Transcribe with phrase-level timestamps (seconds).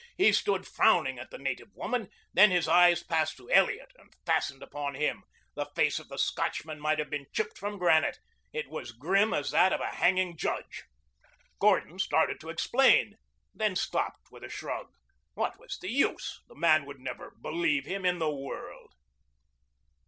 [0.17, 4.63] He stood frowning at the native woman, then his eyes passed to Elliot and fastened
[4.63, 5.21] upon him.
[5.53, 8.17] The face of the Scotchman might have been chipped from granite.
[8.51, 10.85] It was grim as that of a hanging judge.
[11.59, 13.17] Gordon started to explain,
[13.53, 14.87] then stopped with a shrug.
[15.35, 16.41] What was the use?
[16.47, 18.95] The man would never believe him in the world.